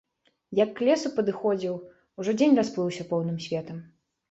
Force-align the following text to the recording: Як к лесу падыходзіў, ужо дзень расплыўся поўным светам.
Як 0.59 0.71
к 0.79 0.87
лесу 0.87 1.11
падыходзіў, 1.17 1.77
ужо 2.23 2.35
дзень 2.41 2.59
расплыўся 2.63 3.09
поўным 3.15 3.39
светам. 3.49 3.77